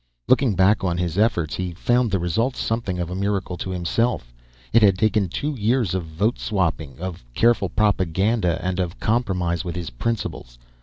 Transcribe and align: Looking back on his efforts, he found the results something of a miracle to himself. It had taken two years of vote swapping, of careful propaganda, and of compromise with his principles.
Looking 0.27 0.55
back 0.55 0.83
on 0.83 0.97
his 0.97 1.19
efforts, 1.19 1.53
he 1.57 1.75
found 1.75 2.09
the 2.09 2.17
results 2.17 2.57
something 2.59 2.97
of 2.97 3.11
a 3.11 3.15
miracle 3.15 3.55
to 3.57 3.69
himself. 3.69 4.33
It 4.73 4.81
had 4.81 4.97
taken 4.97 5.29
two 5.29 5.53
years 5.53 5.93
of 5.93 6.05
vote 6.05 6.39
swapping, 6.39 6.97
of 6.99 7.23
careful 7.35 7.69
propaganda, 7.69 8.57
and 8.65 8.79
of 8.79 8.99
compromise 8.99 9.63
with 9.63 9.75
his 9.75 9.91
principles. 9.91 10.57